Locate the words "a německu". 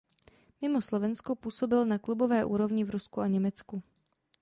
3.21-3.83